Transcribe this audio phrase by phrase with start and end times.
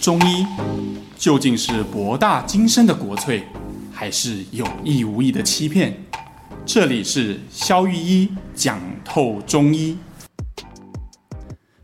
[0.00, 0.46] 中医
[1.18, 3.42] 究竟是博大精深的国粹，
[3.92, 5.94] 还是有意无意的欺骗？
[6.64, 9.98] 这里是肖玉医讲透中医。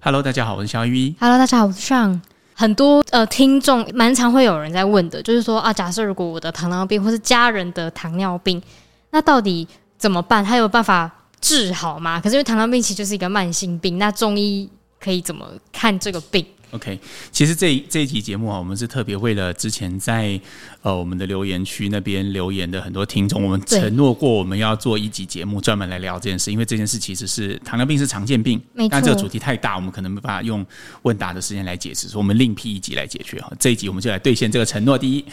[0.00, 1.14] Hello，大家好，我是肖玉医。
[1.20, 2.18] Hello，大家好，我是 Sean。
[2.54, 8.62] 很多呃听众蛮常会有人在问的，就是说啊，假设如果我的糖尿病或是家人的糖尿病，
[9.10, 10.42] 那到底怎么办？
[10.42, 11.10] 他有办法
[11.42, 12.18] 治好吗？
[12.18, 16.98] 可是因为糖尿病其实就是一个慢性病，那中医可以怎么看这个病？OK，
[17.32, 20.40] 其实这一这一集节目啊，我们是特别为了之前在
[20.82, 30.64] 呃我们的留言区那边留言的很多听众，我们承诺过我们要做一集节目专门来聊这件事，因为这件事其实是糖尿病是常见病，但这个主题太大，我们可能没办法用
[31.02, 33.50] 问答的时间来解释，所以我们另辟一集来解决哈。
[33.58, 34.96] 这一集我们就来兑现这个承诺。
[34.98, 35.24] 第一，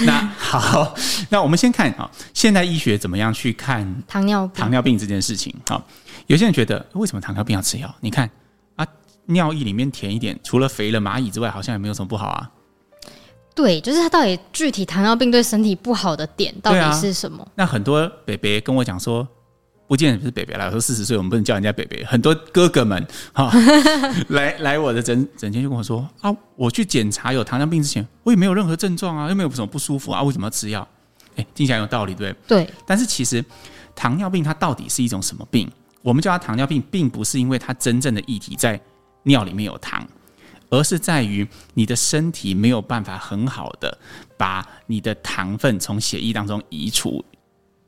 [0.00, 0.94] 那 好，
[1.30, 5.54] 那我们先看啊，现代医学怎么样去看糖尿糖尿病这件事情？
[5.68, 5.86] 好，
[6.26, 7.94] 有些人觉得为什么糖尿病要吃药？
[8.00, 8.30] 你看。
[9.26, 12.50] 尿液里面填一点，除了肥了蚂蚁之外，好像也没有什么不好啊。
[13.54, 17.40] 对，就是它到底具体糖尿病对身体不好的点到底是什么？
[17.42, 19.26] 啊、那很多北北跟我讲说，
[19.86, 22.04] 不见得不是北北啦，我说四十岁我们不能叫人家北北。
[22.04, 30.86] 很多哥哥们哈、 哦、来来我的诊诊间就跟我说啊，我去检查有糖尿病之前，我也没有任何症状啊，又没有什么不舒服啊，为什么要吃药？
[31.36, 32.64] 哎，听起来有道理，对不对？
[32.64, 32.74] 对。
[32.84, 33.44] 但是其实
[33.94, 35.70] 糖尿病它到底是一种什么病？
[36.02, 38.80] 我们叫它糖尿病，并不是因为它真正的议题在。
[39.24, 40.06] 尿里面有糖，
[40.70, 43.98] 而是在于你的身体没有办法很好的
[44.36, 47.24] 把你的糖分从血液当中移除，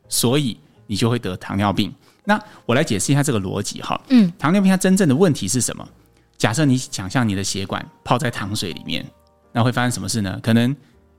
[0.09, 1.95] 所以你就会得糖尿病。
[2.25, 4.01] 那我来解释一下这个逻辑哈。
[4.09, 5.89] 嗯，糖尿病它真正的问题是什么？
[6.37, 9.07] 假设你想象你的血管泡在糖水里面，
[9.53, 10.39] 那会发生什么事呢？
[10.43, 10.75] 可能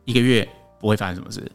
[0.05, 0.47] 一个月
[0.79, 1.51] 不会发生什么事，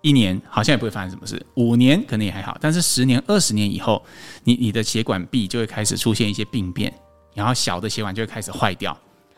[0.00, 4.04] 一年好像也不会发生什么事，五年可能也还好，但是十年、二十年以后，
[4.42, 6.92] 你你的血管壁就会开始出现一些病变。
[7.34, 8.96] 然后小的血管就会开始坏掉，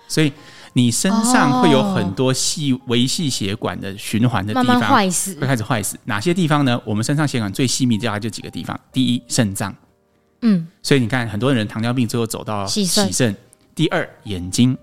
[0.08, 0.32] 所以
[0.72, 5.98] 你身上会有很多细微细血管的循环的地方坏死，会开始坏死。
[6.04, 6.80] 哪些地方呢？
[6.84, 8.78] 我们身上血管最细密的大概就几个地方。
[8.92, 9.74] 第一，肾脏，
[10.42, 13.34] 嗯，所以你看很多人糖尿病最后走到洗肾。
[13.74, 14.76] 第二，眼睛，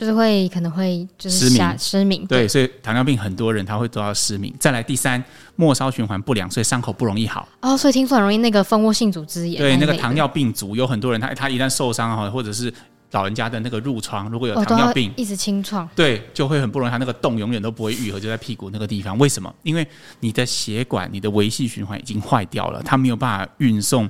[0.00, 2.26] 就是会可能会就是失明，失明。
[2.26, 4.50] 对，所以糖尿病很多人他会做到失明。
[4.58, 5.22] 再来第三，
[5.56, 7.46] 末梢循环不良，所以伤口不容易好。
[7.60, 9.60] 哦，所以听说很容易那个蜂窝性组织炎。
[9.60, 12.72] 对，那个糖尿病足有很多人他，他他一旦受伤哈，或者是
[13.10, 19.18] 老人家的那个褥疮，如果有糖尿病，哦、一直清创，对，就会很不容易，他那个洞永远都不会愈合，就在屁股那个地方。
[19.18, 19.54] 为什么？
[19.64, 19.86] 因为
[20.20, 24.08] 你的血管、你的维系循环已经坏掉了，它没有办法运送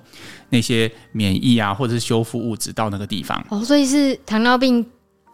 [0.50, 3.44] 那些免疫啊，或者是修复物质到那个地方。
[3.48, 4.86] 哦，所以是糖尿病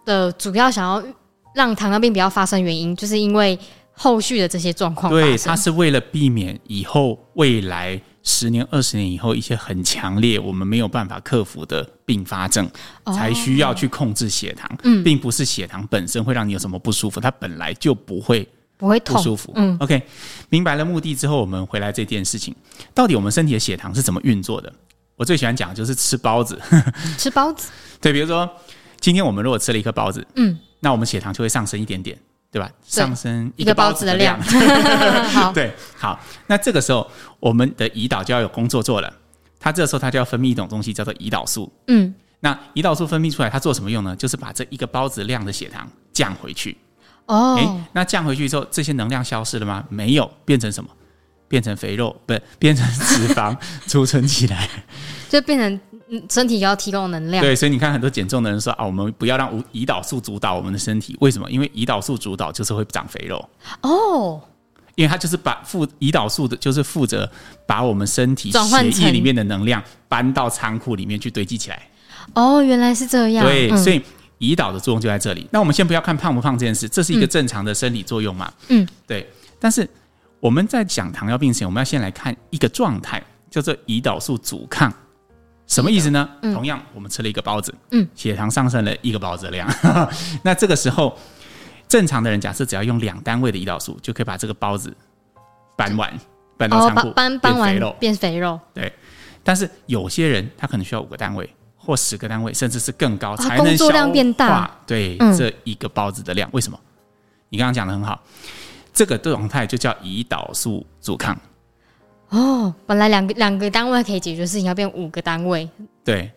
[0.07, 1.05] 的主要想要
[1.55, 3.59] 让糖尿病不要发生原因，就是因为
[3.93, 5.13] 后续的这些状况。
[5.13, 12.69] 对，它是为了避免以后未来十年、二十年以后一些很强烈我们没有办法克服的并发症，
[13.15, 14.71] 才需要去控制血糖。
[14.85, 19.53] 嗯，并不是血糖本身会让你有什么不舒服，它本来就不会不会不舒服。
[19.55, 20.03] 嗯，OK，
[20.49, 22.55] 明白了目的之后，我们回来这件事情，
[22.93, 24.73] 到底我们身体的血糖是怎么运作的？
[25.17, 26.61] 我最喜欢讲的就是吃包子，
[27.17, 27.71] 吃包子。
[28.03, 28.47] 对，比如说
[29.07, 30.59] 今天我们如果吃了一颗包子，嗯。
[30.81, 32.19] 那我们血糖就会上升一点点，
[32.51, 32.69] 对吧？
[32.69, 34.37] 对，上升一个包子的量。
[35.31, 36.19] 好，对，好。
[36.49, 37.09] 那这个时候，
[37.39, 39.13] 我们的胰岛就要有工作做了。
[39.61, 41.73] 它这个时候，它就要分泌一种东西，叫做胰岛素。
[41.87, 42.13] 嗯。
[42.41, 44.17] 那胰岛素分泌出来，它做什么用呢？
[44.17, 46.77] 就是把这一个包子量的血糖降回去。
[47.27, 47.55] 哦。
[47.55, 49.85] 诶，那降回去之后，这些能量消失了吗？
[49.89, 50.91] 没有，变成什么？
[51.47, 53.57] 变成肥肉，不是变成脂肪
[53.87, 54.69] 储存起来，
[55.29, 55.81] 就变成
[56.31, 57.43] 身体要提供能量。
[57.43, 61.51] 对，所以你看很多减重的人说啊，我们不要让胰岛素主导我们的身体，为什么？
[61.51, 63.49] 因为胰岛素主导就是会长肥肉。
[63.83, 64.41] 哦，
[64.95, 67.31] 因为它就是把负胰岛素的，就是负责
[67.67, 71.83] 把我们身体血液里面的能量搬到仓库里面去堆积起来。
[72.35, 73.45] 哦，原来是这样。
[73.45, 74.01] 对，所以
[74.39, 75.43] 胰岛的作用就在这里。
[75.43, 75.49] 嗯。
[75.53, 78.53] 那我们先不要看胖不胖这件事，这是一个正常的生理作用嘛。
[78.69, 79.29] 嗯，对，
[79.61, 79.89] 但是。
[80.39, 84.93] 我们在讲糖尿病前，我们要先来看一个状态，叫做胰岛素阻抗。
[85.67, 86.29] 什么意思呢？
[86.43, 89.69] 嗯、同样，我们吃了一个包子，嗯，血糖上升了一个包子量。
[89.83, 90.09] 嗯、
[90.43, 91.19] 那这个时候，
[91.89, 94.97] 正常的人假设只要用两单位的胰岛素，就可以把这个包子
[95.77, 96.13] 搬完，
[96.57, 98.59] 搬到仓库，搬搬完变肥肉。
[98.73, 98.93] 对。
[99.43, 104.71] 但是有些人他可能需要五个单位或十个单位，甚至是更高，才能消化变大。
[104.87, 106.79] 对，嗯、这一个包子的量，为什么？
[107.49, 108.21] 你刚刚讲的很好。
[108.93, 111.39] 这个状态就叫胰岛素阻抗。
[112.31, 115.69] 哦，本来两个两个单位可以解决事情，要变五个单位。
[116.05, 116.31] 对，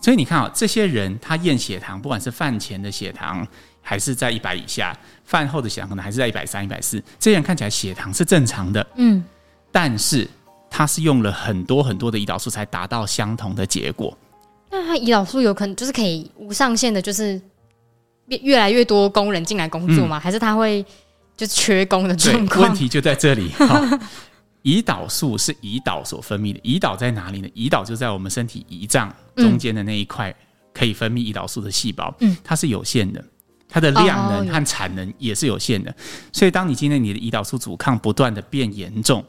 [0.00, 3.46] 所以你看啊、哦，这些人他验血糖，不管是饭前的血糖
[3.80, 8.86] 还是在一百以下，饭后的血糖可能还是在一百三、一百四，这些人看起来血糖是正常的。
[8.94, 9.22] 嗯，
[9.72, 10.28] 但是
[10.70, 14.16] 他是用了很多很多的胰岛素才达到相同的结果。
[14.70, 17.40] 那他胰岛素有可能就是可以无上限的，就是
[18.26, 20.18] 越越来越多工人进来工作吗？
[20.18, 20.84] 嗯、还是他会
[21.36, 22.62] 就是缺工的状况？
[22.62, 23.50] 问题就在这里。
[24.62, 27.48] 胰岛素是胰岛所分泌的，胰岛在哪里呢？
[27.54, 30.34] 胰岛就在我们身体胰脏中间的那一块
[30.72, 33.24] 可以分泌胰岛素的细胞，嗯，它是有限的，
[33.68, 35.90] 它的量能和产能也是有限的。
[35.90, 35.94] 哦、
[36.32, 39.24] 所以，当你今天你的胰岛素阻抗不断的变严重，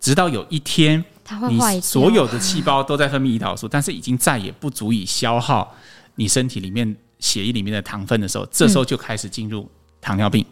[0.00, 1.04] 直到有一天，
[1.48, 5.72] 你所有的细胞都在分泌胰岛素，但是已经再也不足以消耗
[6.16, 10.44] 你身体里面血液里面的糖分的时候，这时候就开始进入糖尿病，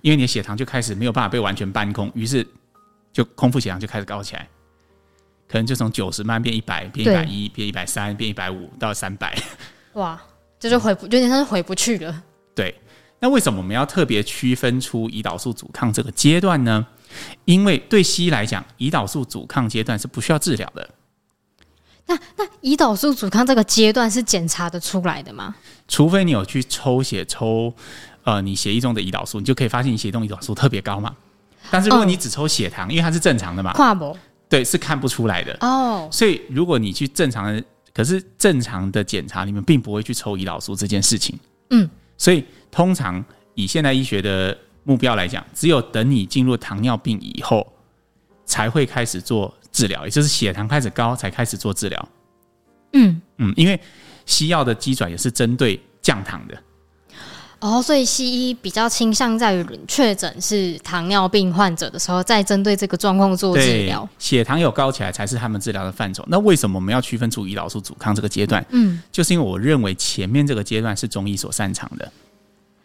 [0.00, 2.44] 因为你的血糖就开始没有办法被完全搬空，于是。
[3.12, 4.48] 就空腹血糖就开始高起来，
[5.48, 9.36] 可能就从九十慢慢变一百，变一百一，变一百三，变一百五到三百。
[9.94, 10.20] 哇，
[10.58, 12.22] 这就回不，有点像是回不去了。
[12.54, 12.74] 对，
[13.20, 16.86] 那为什么我们要特别区分出胰岛素阻抗这个阶段呢？
[17.44, 20.88] 因为对西医来讲，胰岛素阻抗阶段是不需要治疗的。
[22.06, 25.54] 那那胰岛素阻抗这个阶段是检查得出来的吗？
[25.86, 27.74] 除非你有去抽血抽，
[28.24, 31.14] 呃，你血液中的胰岛素，你就可以发现你血液中胰岛素特别高嘛。
[31.70, 34.16] 但是如果你只抽血糖，因为它是正常的嘛，跨博
[34.48, 36.08] 对，是看不出来的哦。
[36.12, 37.62] 所以如果你去正常的，
[37.94, 41.38] 可是正常的检查里面并不会去抽胰岛素这件事情。
[41.70, 41.88] 嗯，
[42.18, 43.24] 所以通常
[43.54, 47.66] 以现代医学的目标来讲，只有等你进入糖尿病以后，
[48.44, 52.08] 才会开始做治疗，也就是血糖开始高才开始做治疗。
[52.92, 53.80] 嗯嗯，因为
[54.26, 56.62] 西药的机转也是针对降糖的。
[57.62, 64.06] 哦，所以西医比较倾向在于确诊是糖尿病患者的时候，再针对这个状况做治疗。
[64.18, 66.24] 血糖有高起来才是他们治疗的范畴。
[66.26, 68.66] 那为什么我们要区分出胰岛素阻抗这个阶段？
[68.70, 72.10] 嗯，就是因为我认为前面这个阶段是中医所擅长的。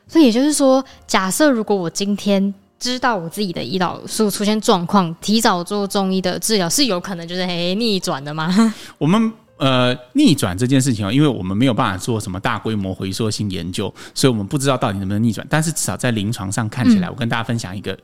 [0.08, 8.76] 所以也就是说，假设如果我今天知道我自己的胰岛素出现状况，提早做中医的治疗，是有可能就是诶逆转的吗？
[9.00, 9.34] 我们。
[9.58, 15.46] 呃，逆转这件事情啊，因为我们没有办法做什么大规模回溯性研究，所以我们不知道到底能不能逆转。
[15.50, 17.98] 但是至少在临床上看起来，嗯、我跟大家分享一个，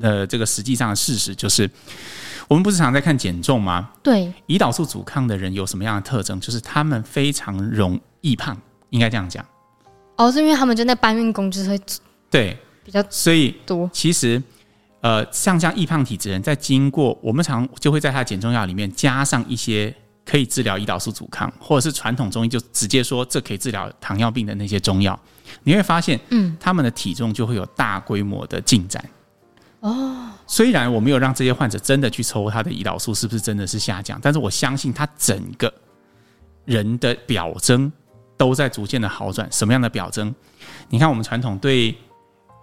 [0.00, 1.70] 呃，这个实际上的事实就是，
[2.48, 3.90] 我们不是常在看减重吗？
[4.02, 6.40] 对，胰岛素阻抗的人有什么样的特征？
[6.40, 8.56] 就是他们非常容易胖，
[8.88, 9.44] 应该这样讲。
[10.16, 11.78] 哦，是因为他们就在搬运工就是会
[12.30, 13.90] 对比较所以多。
[13.92, 14.42] 其实，
[15.02, 19.94] 呃，像这样易胖体质人，在经过我们常就会在他减重药里面加上一些。
[20.28, 25.18] 可以治疗胰岛素阻抗，或者是传统中医就直接说这可以治疗糖尿病的那些中药，
[25.64, 29.02] 你会发现，嗯，他们的体重就会有大规模的进展。
[29.80, 35.72] 哦，虽然我没有让这些患者真的去抽他的胰岛素是不是真的是下降，但是我相信他整个
[36.66, 37.90] 人的表征
[38.36, 39.50] 都在逐渐的好转。
[39.50, 40.34] 什么样的表征？
[40.90, 41.96] 你看我们传统对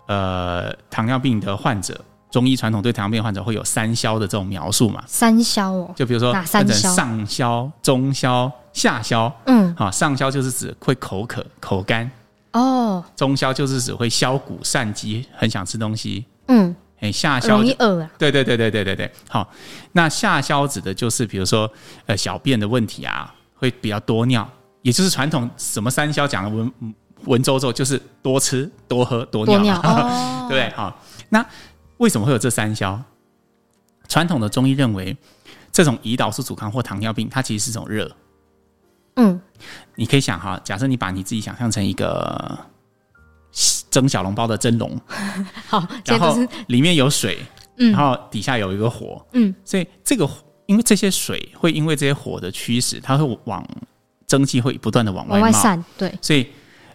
[0.07, 1.99] 呃糖尿病的患者。
[2.35, 5.01] 中医传统对糖尿病患者会有三消的这种描述嘛？
[5.07, 6.93] 三消哦，就比如说哪三消？
[6.93, 9.33] 上消、中消、下消。
[9.45, 12.11] 嗯，好，上消就是指会口渴、口干。
[12.51, 16.25] 哦，中消就是指会消谷散饥，很想吃东西。
[16.49, 18.11] 嗯，哎，下消容易饿啊。
[18.17, 19.09] 对对对对对对对。
[19.29, 19.49] 好，
[19.93, 21.71] 那下消指的就是比如说
[22.05, 24.45] 呃小便的问题啊，会比较多尿，
[24.81, 26.73] 也就是传统什么三消讲的文
[27.23, 29.55] 文绉绉，就是多吃、多喝、多尿。
[29.55, 30.93] 多尿 哦，对，好，
[31.29, 31.45] 那。
[31.97, 33.01] 为什么会有这三消？
[34.07, 35.17] 传统的中医认为，
[35.71, 38.15] 这种胰岛素阻抗或糖尿病，它其实是种热。
[39.15, 39.41] 嗯，
[39.95, 42.59] 你可以想哈，假设你把你自己想象成一个
[43.89, 44.99] 蒸小笼包的蒸笼，
[45.67, 46.37] 好，然后
[46.67, 47.39] 里面有水，
[47.77, 50.29] 嗯，然后底下有一个火，嗯，所以这个
[50.65, 53.65] 因为这些水会因为这些火的驱使，它会往
[54.27, 56.45] 蒸汽会不断的往外冒，往外散，对，所以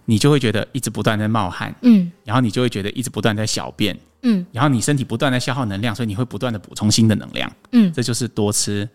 [0.05, 3.99] 你就会觉得一直不断在冒汗，嗯，然后你就会觉得一直不断在小便。
[4.23, 7.51] 嗯，然后你身体不断的消耗能量，所以你会不断的补充新的能量。
[7.73, 8.89] 嗯，这就是多吃、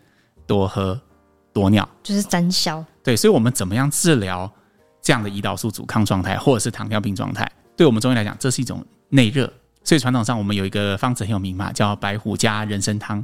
[0.46, 1.00] 多喝、
[1.52, 2.84] 多尿，就是增消。
[3.04, 4.52] 对，所以我们怎么样治疗
[5.02, 7.50] 这样的胰岛素阻抗状态，或者是糖尿病状态？
[7.76, 9.52] 对我们中医来讲，这是一种内热。
[9.84, 13.24] 所以传统上我们有一个方子很有名嘛，叫白虎加人参汤。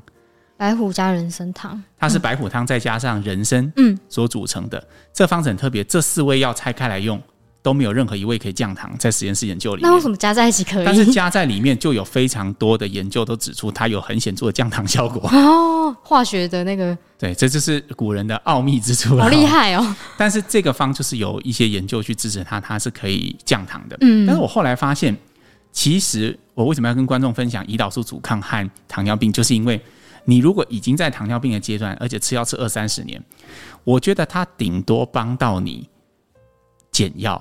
[0.58, 4.78] 白虎加人参汤，它是白虎汤再加上人参嗯所组成的。
[4.78, 7.20] 嗯、这方子很特别，这四味药拆开来用。
[7.64, 9.90] 都没有任何一位可以降糖，在实验室研究里面。
[9.90, 10.86] 那为什么加在一起可以？
[10.86, 15.30] 但是加在里面就有非常多的研究都指出它有很显著的降糖效果。
[15.32, 16.98] 哦，化学的那个。
[17.20, 19.24] 对，这就是古人的奥秘之处了。
[19.24, 19.96] 好厉害哦！
[20.18, 23.96] 但是这个方就是有一些研究去支持它，它是可以降糖的。
[24.02, 24.26] 嗯。
[24.26, 25.16] 但是我后来发现，
[25.72, 29.80] 其实我为什么要跟观众分享胰岛素阻抗和糖尿病，就是因为
[30.26, 33.24] 你如果已经在糖尿病的阶段，而且吃药吃二三十年，
[33.84, 35.88] 我觉得它顶多帮到你
[36.92, 37.40] 减药。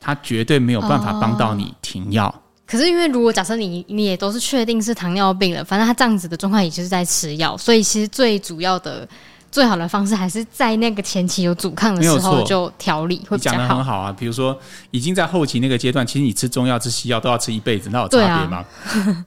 [0.00, 2.28] 他绝对没有办法帮到你停药。
[2.28, 2.34] 哦。
[2.66, 9.08] 可是因为如果假设你你也都是确定是糖尿病了，反正他这样子的状况也就是在吃药，所以其实最主要的
[9.52, 13.56] 最好的方式还是在那个前期有阻抗的时候就调理会比较好。
[13.56, 14.58] 讲的很好啊，比如说
[14.90, 18.56] 已经在后期那个阶段，其实你吃中药、吃西药都要吃一辈子，那有差别吗？
[18.56, 19.24] 啊、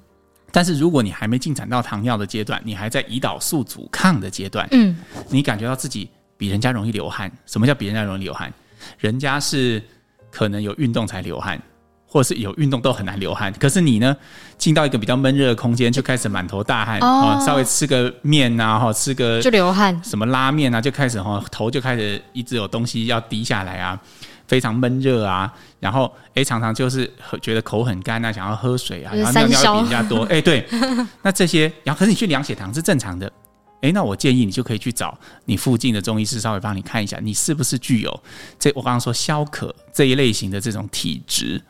[0.52, 4.98] 但是如果你还没进展到糖尿的阶段，你还在胰岛素阻抗的阶段，嗯，
[5.30, 7.32] 你感觉到自己比人家容易流汗。
[7.46, 8.54] 什么叫比人家容易流汗？
[8.98, 9.82] 人家是
[10.32, 11.62] 可能有运动才流汗。
[12.12, 14.18] 或者是有运动都很难流汗，可是你呢，
[14.58, 23.96] 进到一个比较闷热的空间，就开始满头大汗，哦，稍微吃个面呐，哈，吃个就流汗，什么拉面啊，就开始哈，头就开始一直有东西要滴下来啊，
[24.48, 27.08] 非常闷热啊，然后哎，常常就是
[27.44, 30.68] 觉得口很干啊，想要喝水啊，然后尿尿比人家多，哎，对，
[31.22, 33.32] 那这些，然后可是你去量血糖是正常的，
[33.82, 38.24] 哎，那我建议你就可以去找你附近的中医师稍微帮你看一下，你是不是具有
[38.60, 41.62] 这我刚刚说消渴这一类型的这种体质。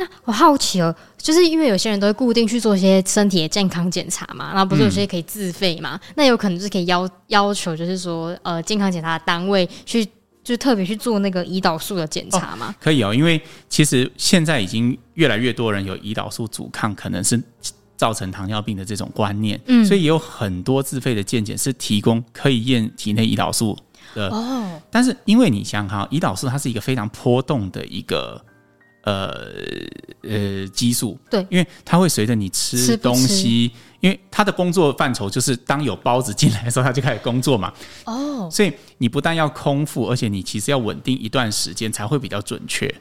[0.00, 6.00] 那我好奇哦，就是因为有些人都会固定去做一些身体的健康检查嘛，然后不是有些可以自费嘛？
[6.00, 10.06] 嗯、那有可能就是可以要要求，就是说呃，健康检查的单位去，
[10.44, 12.72] 就特别去做那个胰岛素的检查嘛？
[12.80, 17.42] 可以哦，因为其实现在已经越来越多人有胰岛素阻抗，可能是
[17.98, 23.76] 造成糖尿病的这种观念，嗯，所以也有很多自费的健检是提供可以验体内胰岛素
[24.14, 24.80] 的哦。
[24.90, 28.42] 但是因为你想哈，胰岛素它是一个非常波动的一个。
[29.04, 29.46] 呃
[30.22, 37.72] 呃，激素对，因为它会随着你吃东西，因为它的工作范畴就是当有包子进来的时候，它就开始工作嘛。
[38.04, 42.92] 哦，所以你不但要空腹，而且你其实要稳定一段时间才会比较准确。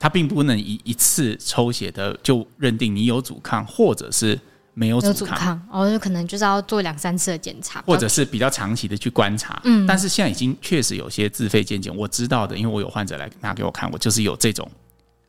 [0.00, 4.36] 它并不能一一次抽血的就认定你有阻抗，或者是
[4.72, 5.14] 没有阻抗。
[5.14, 9.60] 阻抗哦，就可能就是要做两三次的检查，或者是比较长期的去观察。
[9.64, 14.68] 嗯，但是现在已经确实有些自费健检，我知道的，因为我有患者来拿给我看，我就是有这种。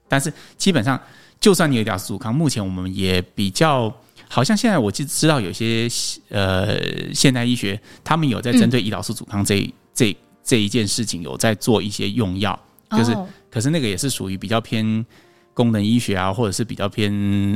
[0.08, 0.98] 但是基本上，
[1.42, 3.94] 就算你有胰岛素阻抗，目前我们也比较
[4.30, 5.90] 好像现在我就知道有些
[6.30, 12.58] 呃现代医学，他们有在针对胰岛素阻抗这、嗯、这这一件事情有在做一些用药，
[12.98, 15.06] 就是、哦、可是那个也是属于比较偏
[15.54, 17.12] 功能医学啊，或者是比较偏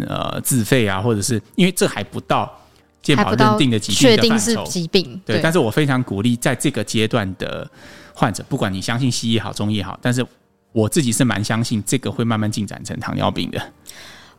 [0.08, 2.52] 呃自费啊，或者是因为这还不到
[3.02, 5.42] 健保认定的疾病的范畴，疾病对，对。
[5.42, 7.70] 但是我非常鼓励在这个阶段的
[8.14, 10.26] 患者，不管你相信西医也好，中医也好，但是。
[10.76, 13.72] 我自己是蛮相信这个会慢慢进展成糖尿病的。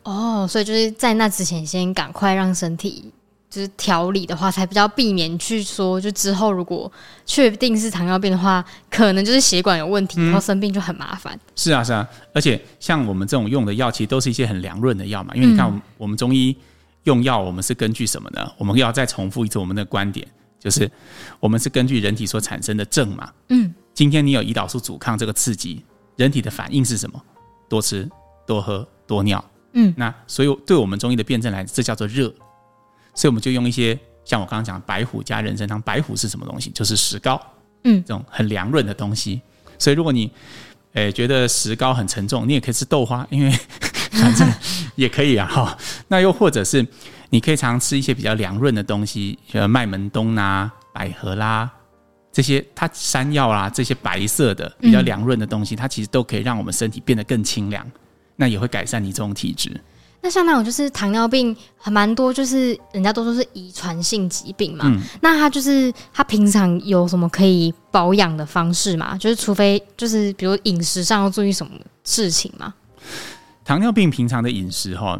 [0.02, 3.10] 哦，所以就是在那之前，先赶快让身体
[3.48, 6.90] 就是调理的话，才比较避免去说，就之后如果
[7.24, 11.38] 确定是糖尿病的话，可能就是血管有问题，然后生病就很麻烦。
[11.54, 15.34] 是啊，是啊，而且像我们这种用的药，其实都是一些很凉润的药嘛。
[15.34, 16.56] 因为你看，我们中医
[17.04, 18.52] 用药，我们是根据什么呢？
[18.58, 20.26] 我们要再重复一次我们的观点，
[20.58, 20.90] 就是
[21.40, 23.32] 我们是根据人体所产生的症嘛。
[23.48, 25.84] 嗯，今天你有胰岛素阻抗这个刺激。
[26.16, 27.22] 人体的反应是什么？
[27.68, 28.08] 多吃、
[28.46, 29.42] 多喝、多尿。
[29.74, 32.32] 嗯，那所以对我们中医的辩证来，这叫做热。
[33.16, 35.82] 所以我们就用一些像我刚刚讲白虎加人参汤。
[35.82, 36.70] 白虎是什么东西？
[36.70, 37.40] 就是石膏。
[37.82, 39.40] 嗯，这种很凉润的东西。
[39.78, 40.30] 所以如果你
[40.92, 43.50] 诶、欸、觉得石膏很沉重，你也可以吃豆花，因为
[44.12, 44.48] 反正
[44.94, 45.46] 也可以啊。
[45.46, 45.76] 哈，
[46.08, 46.86] 那又或者是
[47.30, 51.70] 你可以常吃一些比较凉润的东西，像麦门冬啦、百合啦。
[52.32, 57.86] 这些它山药啊，这些白色的比较凉润的东西，嗯，它其实都可以让我们身体变得更清凉，
[58.34, 59.70] 那也会改善你这种体质。
[60.26, 64.86] 那像那种就是糖尿病，还蛮多，就是人家都说是遗传性疾病嘛。
[64.88, 69.16] 嗯，那他就是他平常有什么可以保养的方式嘛？
[69.18, 72.74] 就是除非就是比如饮食上要注意什么事情吗？
[73.64, 75.16] 糖尿病平常的饮食哈，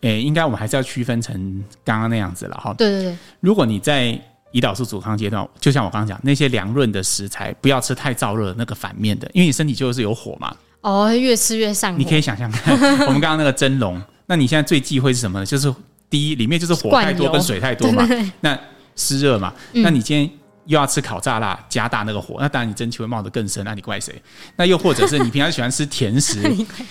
[0.00, 2.74] 诶，应该我们还是要区分成刚刚那样子了哈。
[2.74, 4.20] 对对对，如果你在
[4.52, 10.52] 胰岛素阻抗阶段，就像我刚刚讲，那些凉润的食材不要吃太燥热，那个反面的，因为你身体就是有火嘛。
[10.80, 11.98] 哦，越吃越上火。
[11.98, 15.44] 你可以想象看，我们刚刚那个蒸笼，那你现在最忌讳是什么呢？
[15.46, 15.74] 就是
[16.08, 18.06] 第一，里面就是火太多跟水太多嘛。
[18.40, 18.56] 那
[18.94, 20.30] 湿热嘛、嗯，那你今天
[20.66, 23.64] 又要吃烤炸辣，加大那个火，那当然你蒸汽会冒得更深。
[23.64, 24.22] 那你怪谁？
[24.54, 26.42] 那又或者是你平常喜欢吃甜食，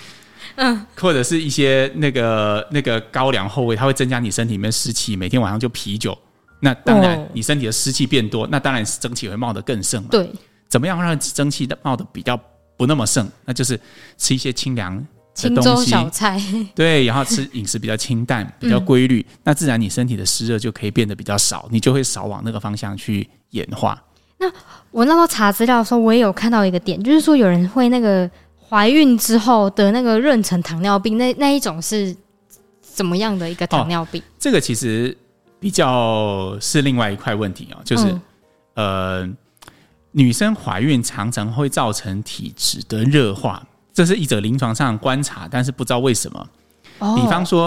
[0.56, 6.16] 嗯，或者是一些那个那个高粱厚味，它会增加你身体里面湿气，每天晚上就啤酒。
[6.60, 10.08] 那当然，你身体的湿气变多，那当然是蒸汽会冒得更盛嘛。
[10.10, 10.28] 对，
[10.68, 12.36] 怎么样让蒸汽的冒得比较
[12.76, 13.30] 不那么盛？
[13.44, 13.78] 那就是
[14.16, 15.00] 吃一些清凉
[15.42, 16.40] 的东西，小菜。
[16.74, 24.02] 对，然后吃饮食比较清淡、比较规律，那自然你身体的湿热就可以变得比较少，你就会少往那个方向去演化。
[24.38, 24.50] 那
[24.90, 28.30] 我那时候查资料的时候，我也有看到一个点，就是说有人会那个
[28.68, 32.16] 怀孕之后得那个妊娠糖尿病，那那一种是
[32.80, 34.20] 怎么样的一个糖尿病？
[34.20, 35.16] 哦，这个其实。
[35.60, 38.04] 比较是另外一块问题哦，就是、
[38.74, 39.28] 嗯、呃，
[40.12, 43.66] 女生怀孕常常会造成体质的热化，
[43.98, 46.48] 这是一者临床上观察，但是不知道为什么。
[47.00, 47.64] 哦、比方说，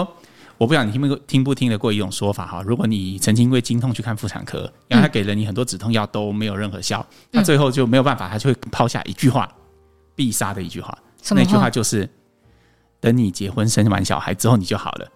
[0.56, 2.62] 我不知道你听不听不听得过一种说法哈。
[2.62, 9.46] 如果你曾经因为经痛去看妇产科，然后他给了你很多止痛药都没有任何效，那、嗯、最后就没有办法，他就会抛下一句话，
[10.14, 10.96] 必杀的一句话，
[11.32, 12.08] 那句话就是：
[12.98, 15.08] 等你结婚生完小孩之后你就好了。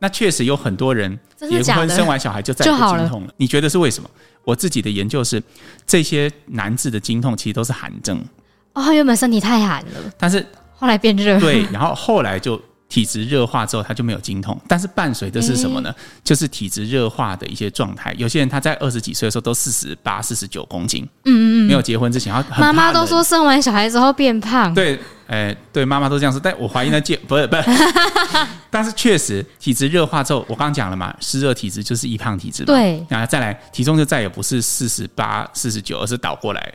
[0.00, 3.32] 那确实有很多人结婚生完小孩就再也不经痛了。
[3.36, 4.10] 你觉得是为什么？
[4.42, 5.40] 我自己的研究是，
[5.86, 8.20] 这些难治的经痛其实都是寒症。
[8.74, 10.44] 哦，原本身体太寒了，但是
[10.76, 14.60] 后来变热，对， 然后后来就体质热化之后，他就没有经痛。
[14.68, 15.90] 但是伴随的是什么呢？
[15.90, 18.14] 欸、就是体质热化的一些状态。
[18.18, 24.94] 有些人他在二十几岁的时候都四十八、四十九公斤，嗯嗯嗯，没有结婚之前，妈妈都说生完小孩之后变胖，对，
[25.26, 26.40] 哎、欸，对，妈妈都这样说。
[26.42, 27.62] 但我怀疑那结 不是不是，
[28.70, 36.72] 但是确实体质热化之后，我刚刚讲了嘛，湿热体质就是易胖体质嘛，对，然后再来体重就再也不是四十八、四十九，而是倒过来。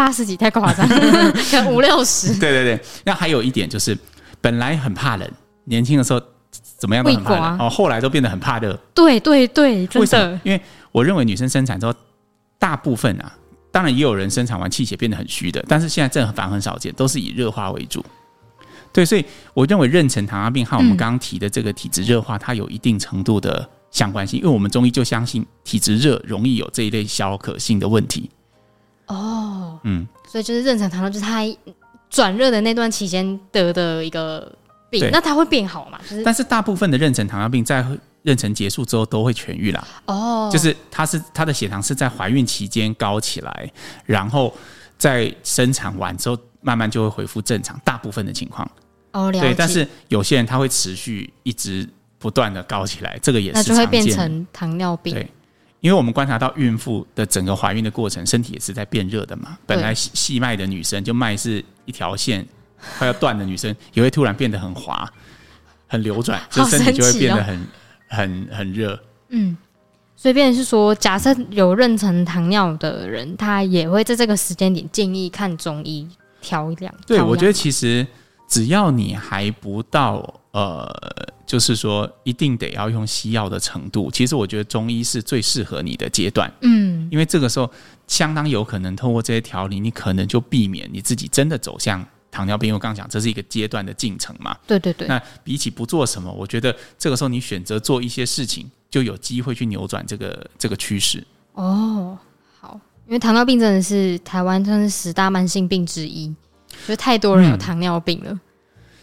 [0.00, 0.96] 八十几太夸张，可
[1.60, 2.28] 能五六十。
[2.38, 3.94] 对对对，那还有一点就是，
[4.40, 5.30] 本来很怕冷，
[5.64, 6.18] 年轻的时候
[6.78, 8.72] 怎么样都很怕冷，哦，后来都变得很怕热。
[8.94, 10.40] 对对对，真的。
[10.42, 10.58] 因为
[10.90, 11.92] 我认为女生生产之后，
[12.58, 13.30] 大部分啊，
[13.70, 18.02] 当然也有人生产完气血变得很虚的，但是现在这反而很少见，都是以热化为主。
[18.94, 28.30] 对，所以我认为妊娠糖尿病和我们刚刚提的这个体质热化，它有一定程度的相关性，因为我们中医就相信体质热容易有这一类消渴性的问题。
[29.10, 31.42] 哦，嗯，所以就是妊娠糖尿，就是他
[32.08, 34.50] 转热的那段期间得的一个
[34.88, 35.98] 病，那他会变好嘛？
[36.08, 37.82] 就是，但是大部分的妊娠糖尿病在
[38.24, 39.86] 妊娠结束之后都会痊愈啦。
[40.06, 43.70] 哦，就是他是他的血糖是在怀孕期间高起来，
[44.06, 44.54] 然后
[44.96, 48.70] 在生产完之后慢慢就会恢复正常，大部分的情况。
[49.12, 49.48] 哦，了解。
[49.48, 51.88] 对，但是有些人他会持续一直
[52.18, 55.14] 不断的高起来，这个也是那就会变成糖尿病。
[55.14, 55.28] 对。
[55.80, 59.56] 因为我们观察到孕妇的整个怀孕的过程，身体也是在变热的嘛。
[59.66, 62.46] 本来细细脉的女生，就脉是一条线
[62.98, 65.10] 快要断的女生，也会突然变得很滑、
[65.86, 67.66] 很流转，就身体就会变得很、哦、
[68.08, 68.98] 很很热。
[69.30, 69.56] 嗯，
[70.16, 76.08] 所以变成是说，假设有妊娠糖尿的人，他也会在这个时间点建议看中医
[76.40, 76.94] 调养。
[77.06, 78.06] 对，我觉得其实
[78.48, 80.34] 只要你还不到。
[80.52, 80.92] 呃，
[81.50, 84.08] 就是说，一定得要用西药的程度。
[84.08, 87.68] 其实我觉得中医是最适合你的阶段，嗯，因为这个时候
[88.06, 92.72] 相当有可能通过这些调理，你可能就避免你自己真的走向糖尿病。
[92.72, 95.08] 我刚刚讲这是一个阶段的进程嘛，对对对。
[95.08, 101.26] 那比起不做什么，我觉得这个时候你选择做一些事情，就有机会去扭转这个这个趋势。
[101.54, 102.16] 哦，
[102.60, 106.32] 好，因为糖尿病真的是台湾真是十大慢性病之一，
[106.86, 108.30] 就太多人有糖尿病了。
[108.30, 108.40] 嗯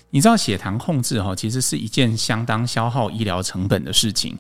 [0.10, 4.38] 你知道血糖控制哈，其实是一件相当消耗医疗成本的事情。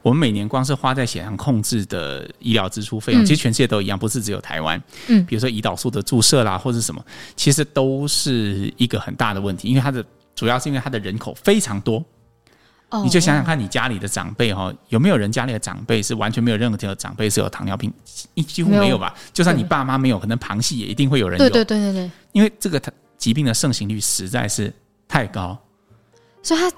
[0.00, 4.82] 我们每年光是花在血糖控制的医疗支出费用，其实全世界都一样，不是只有台湾。
[5.08, 7.04] 嗯，比如说胰岛素的注射啦，或者什么，
[7.36, 9.68] 其实都是一个很大的问题。
[9.68, 10.02] 因为它的
[10.34, 12.02] 主要是因为它的人口非常多。
[12.88, 17.92] 哦，你就想想看你家里的长辈哈，有没有人家里的长辈是完全没有任何的长辈是有糖尿病？
[18.46, 19.14] 几乎没有吧？
[19.34, 21.48] 就算你爸妈没有，可能旁系也一定会有人有。
[21.50, 22.10] 对对对对对。
[22.32, 24.72] 因为这个它疾病的盛行率实在是。
[25.10, 25.58] 太高，
[26.40, 26.72] 所以它，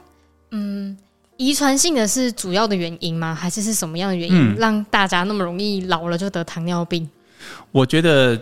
[0.52, 0.96] 嗯，
[1.36, 3.34] 遗传性的是主要的原因吗？
[3.34, 7.06] 还是是什么样的原因让大家那么容易老了就得糖尿病？
[7.70, 8.40] 我觉得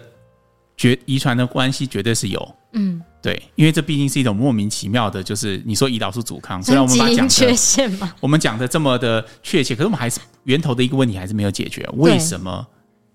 [0.77, 12.65] 绝遗传的关系绝对是有，嗯，对，因为这毕竟是一种莫名其妙的，就是你说胰岛素阻抗，虽然我们把讲缺陷嘛， 我们讲的这么的确切，可是我们还是源头的一个问题还是没有解决，为什么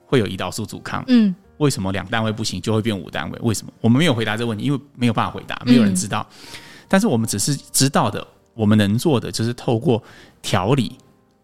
[0.05, 1.01] 会有胰岛素阻抗？
[1.07, 1.33] 嗯。
[1.57, 3.39] 为什么两单位不行就会变五单位？
[3.41, 4.65] 为什么我们没有回答这个问题？
[4.65, 6.27] 因为没有办法回答，没有人知道。
[6.29, 10.01] 嗯、但是我们只是知道的，我们能做的就是透过
[10.41, 10.97] 调理，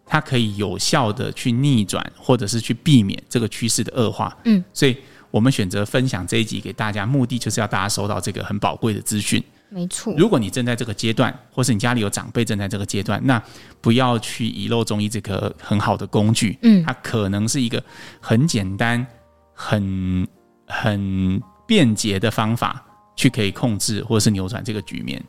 [0.05, 4.37] 它可以有效的去逆转，或者是去避免这个趋势的恶化。
[4.45, 4.97] 嗯，所以
[5.29, 9.43] 我们选择分享这一集给大家，目的就是要大家收到这个很宝贵的资讯。
[9.69, 13.41] 没错，如果你正在这个阶段，或是你家里有长辈正在这个阶段，那
[13.79, 16.59] 不要去遗漏中医这个很好的工具。
[16.61, 17.83] 嗯，它可能是一个
[18.19, 19.05] 很简单。
[19.53, 20.27] 很
[20.65, 22.83] 很便捷的方法
[23.15, 25.21] 去可以控制或者是扭转这个局面。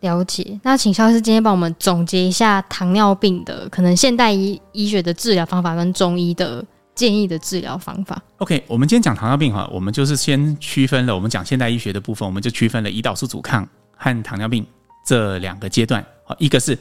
[0.00, 8.20] 了解，那请肖医师今天帮我们总结一下糖尿病的可能现代医医学的治疗方法跟中医的建议的治疗方法。
[8.38, 14.66] OK，我们今天讲糖尿病哈，我们就是先区分了我们讲现代医学的部分，我们就区分了胰岛素阻抗和糖尿病
[15.06, 16.04] 这两个阶段。
[16.24, 16.76] 好，一个是。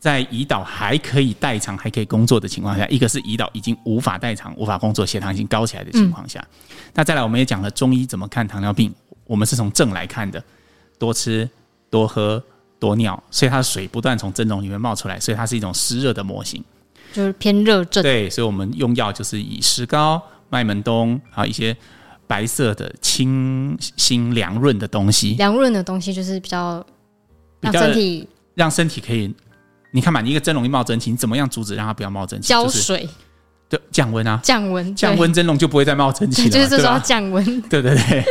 [0.00, 6.38] 在胰岛还可以代偿、还可以工作的情况下，一个是胰岛已经无法代偿、无法工作，血糖已经高起来的情况下。
[6.40, 8.94] 嗯、那再来，我们也讲了中医怎么看糖尿病，
[9.26, 10.42] 我们是从正来看的，
[10.98, 11.48] 多吃、
[11.90, 12.42] 多喝、
[12.78, 16.62] 多尿，所以它的水不断从蒸笼里面冒出来，所以它是一种湿热的模型，
[17.12, 18.02] 就是偏热症。
[18.02, 21.76] 对，所以我们用药就是以石膏、麦门冬，还有一些
[22.26, 25.34] 白色的清新凉润的东西。
[25.34, 26.84] 凉润的东西就是比较
[27.60, 28.28] 让身体。
[28.54, 29.34] 让身体可以，
[29.90, 32.46] 你看嘛，你一个蒸笼一冒蒸汽，你怎么样阻止让它不要冒蒸汽？
[32.46, 33.14] 浇水，就是、
[33.76, 37.44] 对，降温啊，降温，降温蒸笼就不会再冒蒸汽了，就是这时候降温。
[37.68, 38.24] 对对对，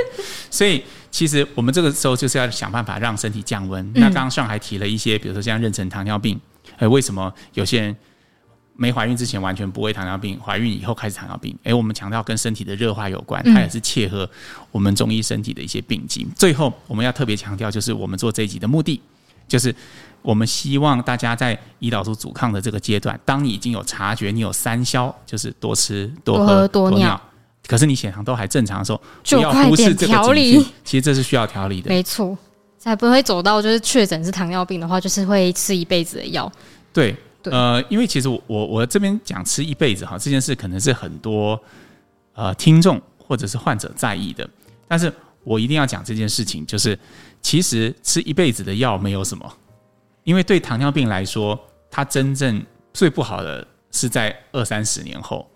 [0.49, 3.83] 所以其实我们这个时候就是要想办法让身体降温。
[3.87, 6.39] 嗯、那刚刚上还提了一些，比如说像妊娠糖尿病，
[6.77, 7.95] 哎，为什么有些人？
[8.75, 11.55] 没怀孕之前完全不会糖尿病，怀孕以后开始糖尿病。
[11.63, 14.27] 哎，我们强调跟身体的热化有关，它也是切合
[14.71, 16.27] 我们中医身体的一些病机。
[16.35, 18.99] 最后，我们要特别强调，就是我们做这一集的目的，
[19.53, 19.75] 就是
[20.23, 27.21] 我们希望大家在胰岛素阻抗的这个阶段，当你已经有察觉你有三消，就是多吃、多喝、多尿，
[27.67, 30.65] 可是你血糖都还正常的时候，就要忽视这个调理。
[30.83, 32.35] 其实这是需要调理的， 没错，
[32.79, 36.51] 才不会走到就是确诊是糖尿病的话，就是会吃一辈子的药。
[36.91, 37.15] 对。
[37.51, 41.61] 呃，因为其实我我这边讲吃一辈子哈，这件事可能是很多
[42.33, 44.49] 呃听众或者是患者在意的，
[44.87, 45.13] 但是
[45.43, 46.97] 我一定要讲这件事情，就是
[47.43, 49.53] 其实吃一辈子的药没有什么，
[50.23, 51.59] 因为对糖尿病来说，
[51.91, 55.47] 它真正最不好的是在二三十年后。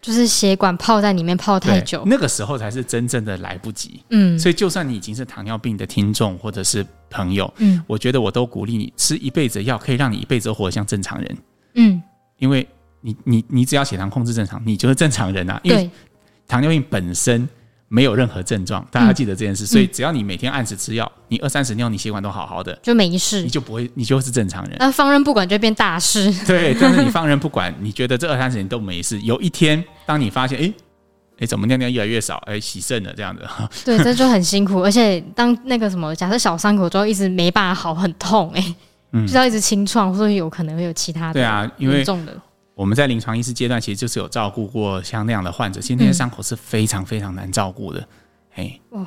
[0.00, 4.02] 就是血管泡在里面泡太久，那个时候才是真正的来不及。
[4.10, 11.38] 嗯，所以就算你已经是糖尿病的听众或者是朋友，嗯，我觉得我都鼓励你吃一辈子药，可以让你一辈子活得像正常人。
[11.74, 12.02] 嗯，
[12.38, 12.68] 因为
[13.00, 15.58] 你你你只要血糖控制正常，你就是正常人啊。
[15.62, 15.90] 因为
[16.48, 17.48] 糖尿病本身。
[17.94, 19.62] 没有任何症状，大家记得这件事。
[19.62, 24.74] 嗯、所以只要你每天按时吃药，你二三十尿你血管都好好的，就没事，你就不会，你就是正常人。
[24.80, 26.28] 那放任不管就变大事。
[26.44, 30.72] 对，但是你放任不管，你觉得这二三十年都没事，有一天当你发现，哎
[31.38, 33.46] 哎，怎么尿尿越来越少，哎，洗肾了这样子。
[33.84, 34.82] 对，这就很辛苦。
[34.82, 38.74] 而且当那个什么，假设小伤口之后一直没办法好，很痛，哎，
[39.12, 41.34] 嗯，就要一直清创，所以有可能会有其他的。
[41.34, 42.36] 对啊，因为重的。
[42.74, 45.80] 我们在临床医师阶段，其实就是有照顾过像那样的患者。
[45.80, 48.00] 其实那些伤口是非常非常难照顾的。
[48.56, 49.06] 哎、嗯，哦，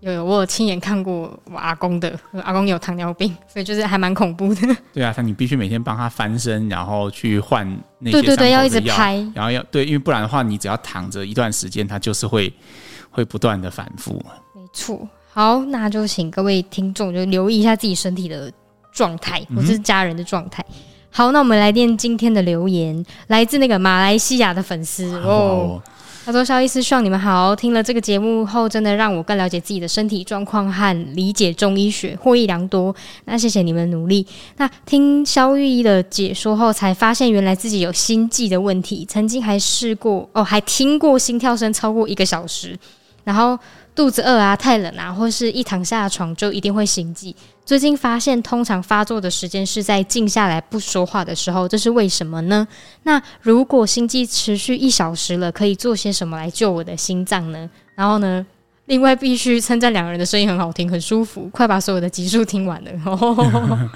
[0.00, 4.76] 有有，我有亲眼看过我阿公的，阿公有糖尿病，所以就是还蛮恐怖的。
[4.92, 7.66] 对啊，他你必须每天帮他翻身，然后去换
[7.98, 12.52] 那些对对对，要一直拍，然后要对，因为不然的话，你只要躺着一段时间，他就是会
[13.10, 14.12] 会不断的反复。
[14.54, 18.52] 没错，好，那就请各位听众就留意一下自己身体的
[18.92, 20.62] 状态，或者是家人的状态。
[20.68, 20.74] 嗯
[21.12, 25.82] 好，那我们来念今天的留言，来自那个马来西亚的粉丝哦。
[26.24, 27.56] 他说：“肖医师，希望你们好。
[27.56, 32.94] 听了这个节目后，真的让我更了解自己的身体状况和理解中医学，获益良多。
[33.24, 34.24] 那谢谢你们努力。
[34.58, 39.04] 那听肖玉医的解说后，才发现原来自己有心悸的问题。
[39.08, 42.78] 曾经还试过哦，还听过心跳声超过一个小时，
[43.24, 43.58] 然后。”
[44.00, 47.36] 肚子饿啊，太冷啊，或是一躺下床就一定会心悸。
[47.66, 52.66] 最近发现，通常发作的时间是在静下来不说话的时候，这是为什么呢？
[53.02, 57.68] 那如果心悸持续一小时了，可以做些什么来救我的心脏呢？
[57.94, 58.46] 然后呢，
[58.90, 61.48] 另外必须称赞两个人的声音很好听，很舒服。
[61.52, 62.90] 快把所有的集数听完了。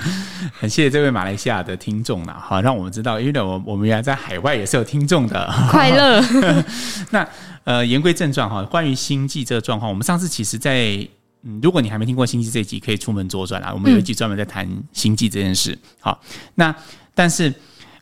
[0.57, 6.23] 很谢谢这位马来西亚的听众啦，好，让我们知道，因为我我们原来在海外也是有听众的，快乐。
[7.11, 7.29] 那。
[7.65, 11.09] 呃，言归正传哈，关于星际这个状况，我们上次其实在，在
[11.45, 13.73] 嗯，如果你还没听过星际这一集，可以出门左转啊。
[13.73, 15.79] 我们有一集专门在谈星际这件事。
[15.99, 16.21] 好，
[16.57, 16.77] 那
[17.15, 17.51] 但是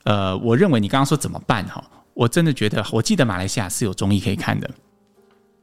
[0.02, 1.80] 呃，我认为你刚刚说怎么办哈，
[2.12, 4.68] 我真的觉得，我记得马来西亚是有中医可以看的。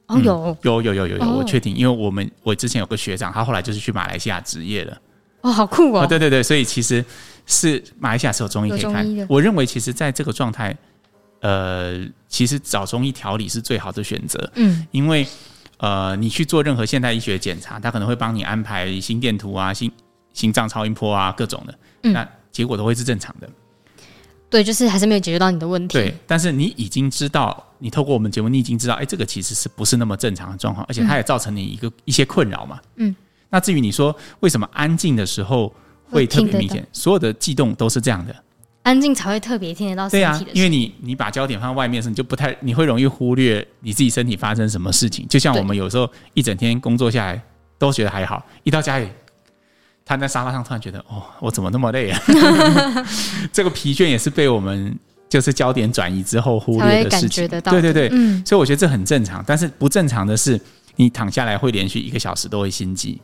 [0.10, 0.20] 哦，
[0.64, 5.02] 有有有有有有，我确定，因为我们我之前有个学长，他后来就是去马来西亚职业了。
[5.42, 6.06] 哦，好酷哦！
[6.06, 7.04] 对对对，所以其实
[7.46, 9.28] 是马来西亚是有中医可以看。
[9.30, 10.76] 我认为，其实在这个状态。
[11.42, 14.52] 呃，其实找中医调理是最好的选择。
[14.56, 15.26] 嗯，因为
[15.78, 19.90] 呃，你去做任何现代医学检查，他可能会帮你安排心电图啊、心
[20.34, 23.50] 心脏超音波啊各种的，嗯、那结果都会是正常的。
[24.50, 25.94] 对，就是还是没有解决到你的问题。
[25.94, 32.80] 对，但是你已经知道，你透过我们节目，你已经知道，哎，这个其实是不是那么正常的状况，而且它也造成你一个一些困扰嘛。
[32.96, 33.16] 嗯。
[33.52, 35.74] 那至于你说为什么安静的时候
[36.10, 38.36] 会特别明显，所有的悸动都是这样的。
[38.84, 40.46] 安静才会特别听得到身体的声音。
[40.46, 45.28] 对啊，因为你你把焦点放在外面的时候，你就不太你会容易忽略你自己身体发生什么事情。
[45.28, 47.42] 就像我们有时候一整天工作下来
[47.78, 49.08] 都觉得还好，一到家里
[50.10, 52.20] 瘫在沙发上，突然觉得哦，我怎么那么累啊？
[53.54, 54.98] 这个疲倦也是被我们
[55.30, 57.48] 就是焦点转移之后忽略的事情。
[57.48, 59.44] 对对对，嗯，所以我觉得这很正常。
[59.46, 60.60] 但是不正常的是，
[60.96, 63.22] 你躺下来会连续一个小时都会心悸。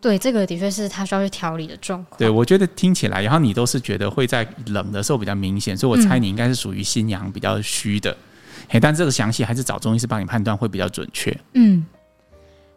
[0.00, 2.18] 对，这个的确是他需要去调理的状况。
[2.18, 8.10] 对，我觉得听起来，然后你都是觉得会在冷的时候比较明显，所以我猜你应该是属于心阳比较虚的。
[8.66, 11.38] 嘿、嗯，但这个详细还是找中医师帮你判断会比较准确。
[11.52, 11.84] 嗯，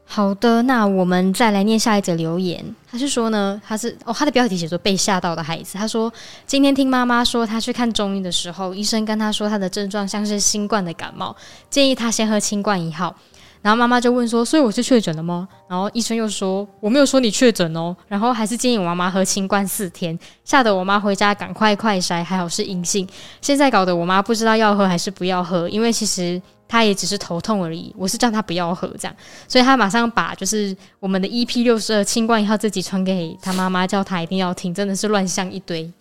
[0.10, 2.64] 好的，那我们再来念下一则留言。
[2.90, 5.78] 他是说呢，他是哦，他的标题写作被吓到的孩子。
[5.78, 6.12] 他说
[6.46, 11.36] 今天听妈妈说，他去看中医的时候，医生跟他说他的症状像是新冠的感冒，
[11.70, 13.14] 建议他先喝清冠一号。
[13.62, 23.06] 然后妈妈就问说：“所以我是确诊了吗？”然后医生又说：“我没有说你确诊哦。”然后还是建议我妈妈喝清冠四天，吓得我妈回家赶快快筛，还好是阴性。
[23.42, 27.94] 现在搞得我妈不知道要喝还是不要喝，因为其实她也只是头痛而已。
[27.98, 29.16] 我是叫他不要喝这样，
[29.48, 35.92] 所以他马上把就是我们的 EP 六十二清冠一号这集传给他妈妈，叫他一定要听，真的是乱象一堆。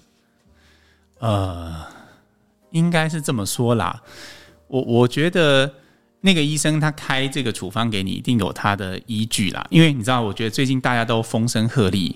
[1.18, 1.87] 呃，
[2.70, 4.02] 应该是这么说啦。
[4.68, 5.72] 我我觉得
[6.20, 9.64] 那个医生他开这个处方给你，一定有他的依据啦。
[9.70, 12.14] 因为你知道，我觉得最近大家都风声鹤唳。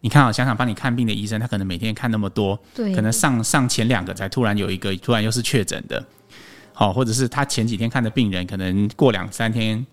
[0.00, 6.02] 你看啊，想想帮你看病的医生，他可能每天看那么多，对，可能上上前两个才突然有一个突然又是确诊的，
[6.78, 9.84] 好，或者是他前几天看的病人，可能过两三天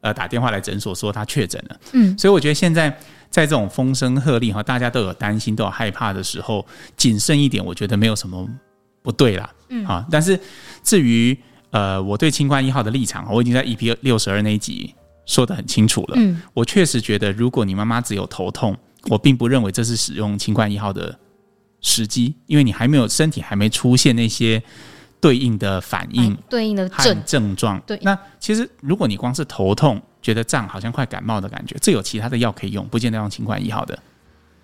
[0.00, 1.80] 呃打电话来诊所说他确诊了。
[1.92, 2.90] 嗯，所以我觉得现在
[3.30, 8.44] 在这种风声鹤唳哈，大家都有担心、都有害怕的时候，谨慎一点，我觉得没有什么
[9.02, 9.48] 不对啦。
[9.68, 10.36] 嗯，啊，但是。
[10.84, 11.38] 至于
[11.70, 14.92] 呃，我对清冠一号的立场，我已经在 EP 六十二那一集
[15.26, 16.14] 说的很清楚了。
[16.16, 18.76] 嗯，我确实觉得，如果你妈妈只有头痛，
[19.08, 21.16] 我并不认为这是使用清冠一号的
[21.80, 24.60] 时机，因为你还没有身体还没出现那些
[25.22, 27.80] 对应的反应、对应的症症状。
[27.86, 33.98] 对，那其实如果你光是头痛，觉得胀，好像快感冒的感觉，这有其他的药可以用，不见得用清冠一号的。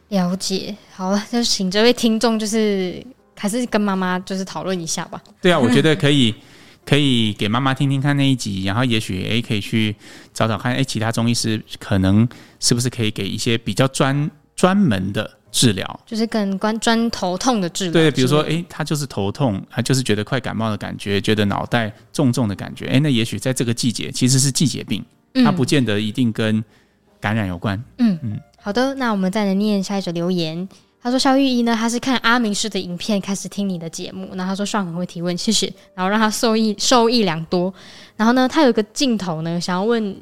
[0.08, 3.02] 了解，好了，就请这位听众就是。
[3.40, 5.22] 还是跟妈妈就是讨论一下吧。
[5.40, 6.34] 对啊，我觉得可以，
[6.84, 9.94] 可以给妈妈听听看那一集，然后也许诶可以去
[10.34, 17.92] 找找看，诶其他中医师可能是不是可以给一些比较专专门的治疗，就是更关专头痛的治疗。
[17.92, 25.04] 对，比如说诶他就是头痛，他就是觉得快感冒的感觉，觉得脑袋重重的感觉，诶那也许在这个季节其实是季节病，
[25.44, 26.62] 它不见得一定跟
[27.20, 27.82] 感染有关。
[27.98, 30.68] 嗯嗯，好的，那我们再来念下一则留言。
[31.00, 34.28] 他说：“萧御医呢，他是看阿明师的影片开始听你的节目。
[34.34, 35.72] 然后他说上很会提问，谢谢。
[35.94, 37.72] 然后让他受益受益良多。
[38.16, 40.14] 然后呢，他有一个镜头呢，想要问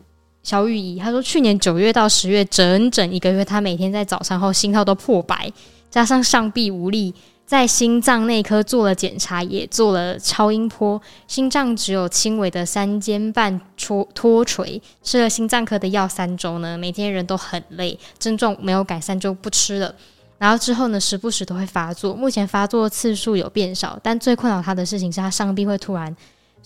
[0.47, 5.53] 小雨姨她说去年九月到十月整整一个月，她每天在早餐后心跳都破百，
[5.91, 7.13] 加上上臂无力，
[7.45, 14.81] 在心脏内科做了检查，也做了超音波，心脏只有轻微的三尖瓣脱脱垂。
[15.03, 19.93] 吃了心脏科的药三周呢，每天人都很累，症状没有改善就不吃了。”
[20.39, 22.15] 然后之后呢，时不时都会发作。
[22.15, 26.15] 目前发作次数有变少，但最困扰他的事情是他上臂会突然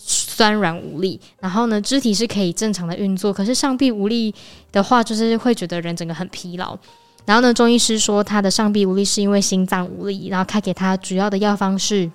[0.02, 1.20] 酸软无力。
[1.38, 4.34] 然后呢，肢体是可以正常的运作，可是上臂无力
[4.72, 6.78] 的话，就是会觉得人整个很疲劳。
[7.26, 12.10] 然后呢，中医师说他的上臂无力是因为心脏无力，然后开给他主要的药方是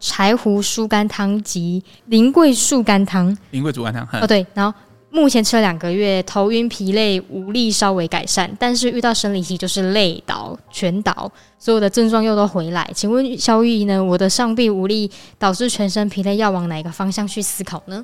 [0.00, 3.36] 柴胡疏肝汤及苓桂树甘汤。
[3.52, 4.06] 苓桂竹甘汤。
[4.20, 4.76] 哦，对，然后。
[5.14, 12.90] 目前吃了两个月，头晕、疲累、无力稍微改善，但是遇到生理期就是累倒、全倒，所有的症状又都回来。
[12.94, 14.02] 请问肖玉医呢？
[14.02, 18.02] 我的上臂无力导致全身疲累，要往哪个方向去思考呢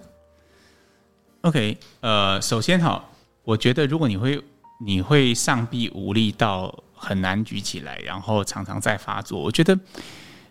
[1.41, 3.03] ？OK，呃，首先哈，
[3.43, 4.39] 我觉得如果你会
[4.85, 9.79] 你会上臂无力到很难举起来，然后常常在发作，我觉得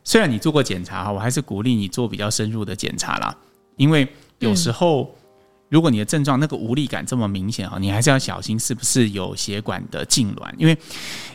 [0.03, 3.37] 虽然你做过检查哈，我还是鼓励你做比较深入的检查啦，
[3.75, 4.07] 因为
[4.39, 5.03] 有时候。
[5.03, 5.09] 嗯
[5.69, 10.77] 如果你的症状那个无力感这么明显哈，你还是要小心是不是有血管的痉挛，因为，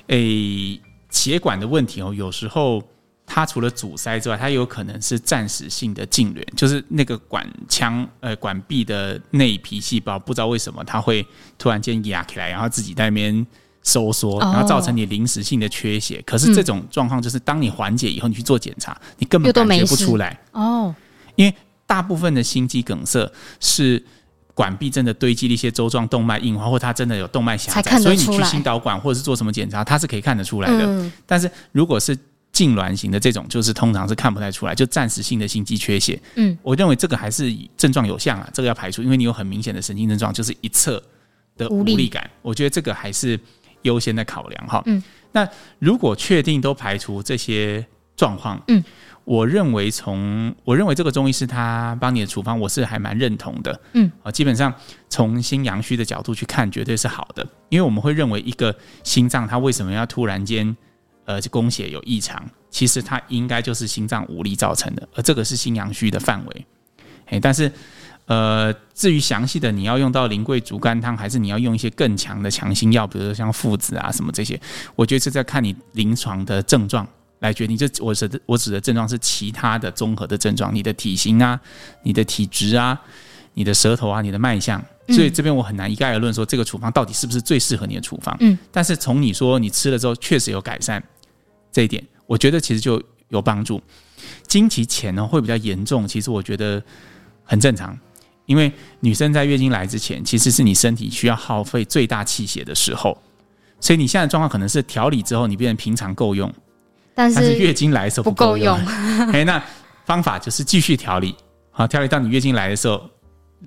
[0.07, 2.83] 诶、欸，血管的问题哦，有时候
[3.27, 11.27] 它除了阻塞之外，它有可能是暂时性的痉挛，就是那个管腔呃管壁的内皮细胞不知道为什么它会
[11.59, 13.47] 突然间压起来，然后自己在那边
[13.83, 16.17] 收缩，然后造成你临时性的缺血。
[16.21, 20.95] 哦、可是这种状况就是当你缓解以后，你去做检查，你根本感觉不出来哦，
[21.37, 21.55] 因为
[21.87, 24.03] 大部分的心肌梗塞是。
[24.55, 30.85] 管壁真的堆积了一些周状动脉硬化，或它真的有动脉狭窄，所以你去心导管或者是做什么检查，它是可以看得出来的。
[30.85, 32.17] 嗯、但是如果是
[32.53, 36.21] 痉挛型的这种，就是通常是看不太出来，就暂时性的心肌缺血。
[36.35, 41.03] 嗯，我认为这个还是症状有像啊，这个要排除，因为你有很明显的神经症状，就是一侧
[41.57, 42.23] 的无力感。
[42.25, 43.41] 力我觉得这个还是
[43.83, 44.83] 优先的考量哈。
[44.85, 47.83] 嗯，那如果确定都排除这些
[48.17, 48.85] 状况，嗯。
[49.25, 53.81] 我认为从我认为这个中医师他帮你的处方，我是还蛮认同的。
[53.93, 54.73] 嗯，啊，基本上
[55.09, 57.47] 从心阳虚的角度去看，绝对是好的。
[57.69, 60.77] 因为我们会认为一个心脏它为什么要突然间
[61.25, 66.67] 呃供血有异常，其实它应该就是心脏无力造成的，而这个是心阳虚的范围。
[67.27, 67.71] 哎，但是
[68.27, 74.61] 呃，至于详细的你要用到苓桂竹甘汤，还是你要用一些更强的强心药，比如说像附子啊什么这些，
[74.97, 77.07] 我觉得是在看你临床的症状。
[77.43, 81.61] 来决定，这我指的我指的症状是其他的综合的症状，你的体型啊，
[82.05, 82.99] 你的体质啊，
[83.55, 88.35] 你的舌头啊，你的脉象，所以这边我很难一概而论说这个处方到底是不是最适合你的处方。
[88.39, 91.03] 嗯，但是从你说你吃了之后确实有改善
[91.73, 93.83] 这一点，我觉得其实就有帮助。
[94.47, 96.81] 经期前呢会比较严重，其实我觉得
[97.43, 97.99] 很正常，
[98.47, 103.21] 因为女生在月经来之前，其实是你身体需要耗费最大气血的时候，
[103.81, 106.53] 所以你现在的状况可能是调理之后，你变成平常够用，
[107.15, 108.77] 但是月经来的时候不够用。
[109.33, 109.63] 哎， 那
[110.05, 111.35] 方法就是继续调理，
[111.71, 113.03] 好，调理到你月经来的时候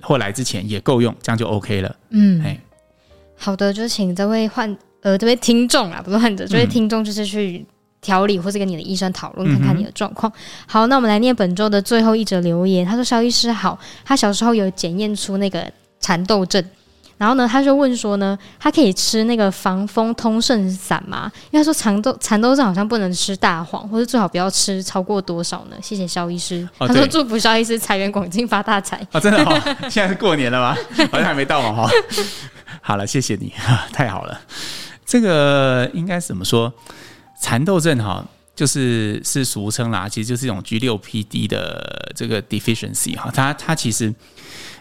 [0.02, 1.96] 或来之前也够用，这样就 OK 了。
[2.10, 2.60] 嗯，哎，
[3.38, 7.66] 好的，就请这位患呃这位听众啊，不是患者，这位听众就是去。
[8.02, 10.32] 调理，或是跟你的医生讨论，看看你的状况。
[10.32, 12.86] 嗯、好，那我们来念本周的最后一则留言。
[12.86, 15.68] 他说：“肖医师好，他小时候有检验出那个
[16.00, 16.64] 蚕豆症，
[17.18, 21.32] 然后呢，他就问说呢，他可以吃那个防风通圣散吗？
[21.52, 25.78] 因为他说蚕豆蚕豆症好像不能吃大黄，或者最好不要吃超过多少呢？
[25.82, 26.68] 谢谢肖医师。
[26.78, 29.00] 哦、他说祝福肖医师财源广进发大财。
[29.12, 30.76] 哦，真的哦， 现在是过年了吗？
[31.12, 31.90] 好像还没到嘛哈。
[32.82, 33.54] 好了，谢谢你，
[33.94, 34.40] 太好了。
[35.06, 36.74] 这个应该怎么说？”
[37.42, 38.26] 蚕豆症哈，
[38.56, 44.14] 就是是俗称啦，其实就是一种 G 六 PD 的这个 deficiency 哈，它它其实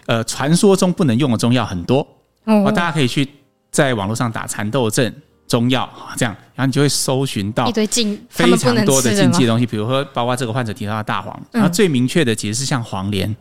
[0.07, 2.07] 呃传说中不能用的中药很多
[2.45, 3.29] 哦，大家可以去
[3.71, 5.13] 在网络上打蚕豆症
[5.47, 13.35] 中药这样，然后你就会搜寻到一堆禁非常多的禁忌的东西，比如说包括这个患者提到的大黄，然后最明确的其实是像黄连、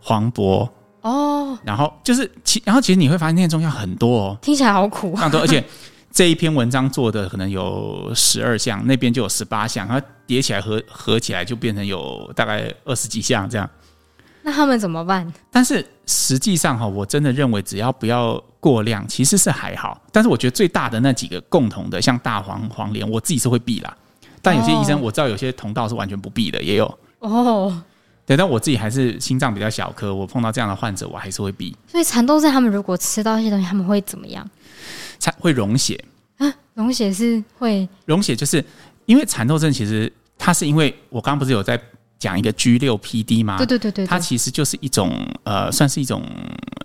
[0.00, 0.68] 黄柏
[1.02, 5.64] 哦，然后就是其然后其实你会发现那些中药很多哦，听起来好苦，很多而且。
[6.12, 13.68] 这一篇文章做的可能有十二项，那边就有十八项，然后叠起来合合起来就变成有大概二十几项这样。
[14.46, 15.26] 那他们怎么办？
[15.50, 20.00] 但是实际上哈，我真的认为只要不要过量，其实是还好。
[20.12, 23.96] 但是我觉得最大的那几个共同的，像大黄、黄连，我自己是会避啦。
[24.40, 26.86] 但有些医生我知道，有些同道是完全不避的，也有。
[27.18, 27.82] 哦，
[28.24, 31.76] 对，但我自己还是心脏比较小颗，我碰到这样的患者，我还是会避。
[31.88, 34.48] 所以蚕豆症他们如果吃到一些东西，他们会怎么样？
[35.18, 36.00] 才会溶血
[36.38, 36.46] 啊！
[36.74, 38.64] 溶血是会溶血，就是
[39.06, 41.76] 因为蚕豆症，其实它是因为我刚刚不是有在
[42.18, 43.56] 讲一个 G 六 PD 吗？
[43.58, 46.22] 对对对对，它其实就是一种呃，算是一种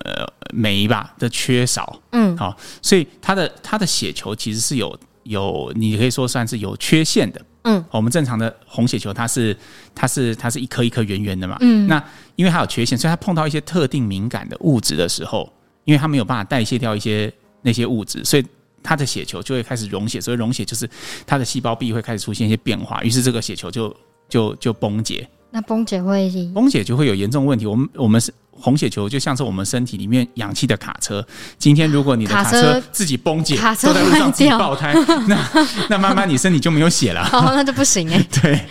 [0.05, 1.99] 呃酶吧的缺少。
[2.11, 7.41] 嗯，好，所以它的它的血球其实是有有，你可以说算是有缺陷的。
[7.63, 9.55] 嗯，我们正常的红血球它是
[9.93, 11.57] 它是它是一颗一颗圆圆的嘛。
[11.61, 12.03] 嗯，那
[12.35, 15.51] 因为它有缺陷，所以它碰到一些特定敏感的物质的时候，
[15.85, 17.31] 因为它没有办法代谢掉一些。
[17.63, 18.45] 那些物质，所以
[18.81, 20.89] 它的血球就会开始溶血，所以溶血就是
[21.27, 23.95] 它的细胞壁会开始出现一些变化，于是这个血球就
[24.31, 25.29] 就就崩解。
[25.51, 27.65] 那崩解会崩解就会有严重问题。
[27.65, 31.23] 我们我们是红血球，就像是我们身体里面氧气的卡车。
[31.57, 34.93] 今天如果你的卡车自己崩解，卡车都在路上自己爆胎，
[35.27, 37.27] 那那慢慢你身体就没有血了。
[37.33, 38.25] 哦，那就不行哎。
[38.41, 38.65] 对，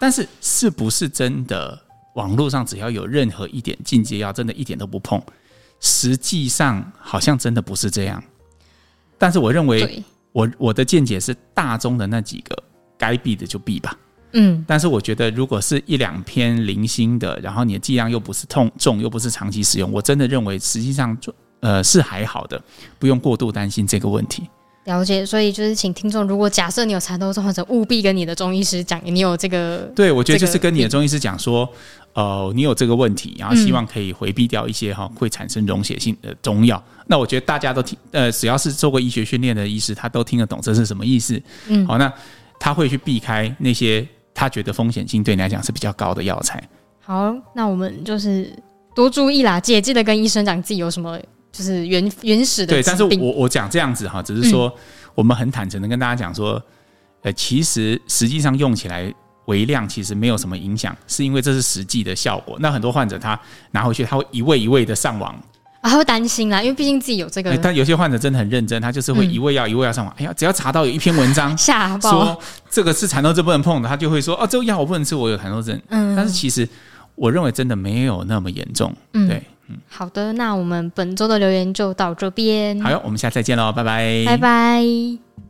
[0.00, 1.80] 但是是不是真的？
[2.16, 5.22] 网络上只要有任何一点禁忌药，真的一点都不碰。
[5.78, 8.20] 实际上好像真的不是这样，
[9.16, 12.60] 但是我认为我我的见解是大中的那几个
[12.98, 13.96] 该避的就避吧。
[14.32, 21.16] 嗯，但是我觉得如果是一两篇零星的，然后你的剂量又不是痛重，又不是长期使用，我真的认为实际上
[21.60, 22.60] 呃是还好的，
[22.98, 24.44] 不用过度担心这个问题。
[24.84, 29.78] 了解，所以就是请听众，如果假设你有蚕豆症，或者务必跟你的中医师讲，你有这个。
[29.94, 31.68] 对，我觉得就是跟你的中医师讲说，
[32.14, 36.82] 呃，你有这个问题，然后希望可以回避掉一些哈会产生溶血性的中药。
[36.96, 41.40] 嗯、那我觉得大家都听，呃，只要是做过医学训练的医师，他都听得懂这是什么意思。
[41.68, 42.10] 嗯，好，那
[42.58, 44.04] 他会去避开那些
[44.40, 46.66] 他觉得风险性对你来讲是比较高的药材。
[47.00, 48.50] 好，那我们就是
[48.94, 51.20] 多注意啦，记得记得跟医生讲自己有什么。
[51.52, 52.74] 就是原原始的。
[52.74, 54.72] 对，但是我我讲这样子哈，只是说
[55.16, 56.62] 我们很坦诚的跟大家讲说，
[57.22, 59.12] 呃，其实实际上用起来
[59.46, 62.56] 微量其实没有什么影响，是因为这是实际的效果。
[62.60, 63.38] 那很多患者他
[63.72, 65.34] 拿回去，他会一味一味的上网，
[65.80, 67.56] 啊，他会担心啦，因为毕竟自己有这个。
[67.58, 70.14] 但有些患者真的很认真，他就是会一味药一味药上网。
[70.18, 72.38] 哎呀，只要查到有一篇文章 说
[72.70, 75.80] 这个是蚕豆症不能碰的，他就会说哦，这个药我不能吃，我有蚕豆症。
[75.88, 76.68] 嗯，但是其实
[77.14, 78.94] 我认为真的没有那么严重。
[79.14, 79.42] 嗯，对。
[79.88, 82.80] 好的，那我们本周的留言就到这边。
[82.80, 85.49] 好哟，我们下次再见喽，拜拜，拜拜。